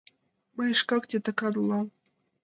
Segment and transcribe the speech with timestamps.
[0.55, 1.87] —Мый шкак титакан улам...